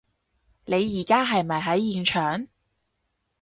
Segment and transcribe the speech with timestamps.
[0.65, 2.47] 你而家係咪喺現場？